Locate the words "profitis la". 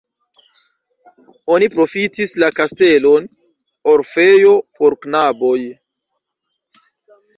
1.73-2.49